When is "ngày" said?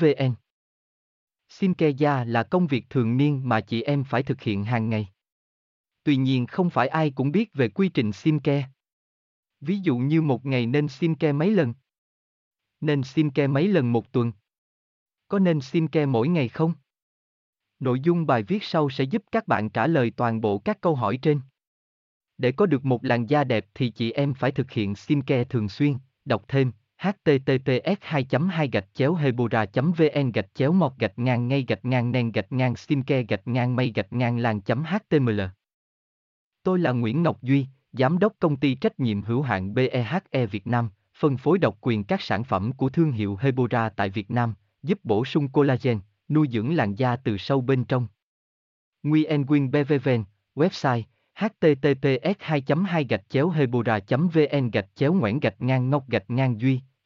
4.90-5.08, 10.46-10.66, 16.28-16.48